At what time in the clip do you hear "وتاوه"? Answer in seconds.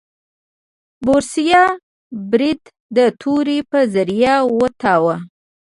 4.57-5.15